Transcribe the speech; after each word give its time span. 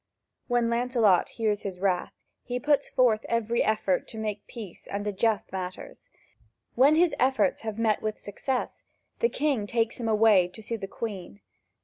When 0.47 0.67
Lancelot 0.67 1.29
hears 1.29 1.61
his 1.61 1.79
wrath, 1.79 2.15
he 2.43 2.59
puts 2.59 2.89
forth 2.89 3.23
every 3.29 3.63
effort 3.63 4.07
to 4.07 4.17
make 4.17 4.47
peace 4.47 4.87
and 4.87 5.05
adjust 5.05 5.51
matters; 5.51 6.09
when 6.73 6.95
his 6.95 7.13
efforts 7.19 7.61
have 7.61 7.77
met 7.77 8.01
with 8.01 8.17
success, 8.17 8.83
the 9.19 9.29
king 9.29 9.67
takes 9.67 9.97
him 9.99 10.07
away 10.07 10.47
to 10.47 10.63
see 10.63 10.75
the 10.75 10.87
Queen. 10.87 11.39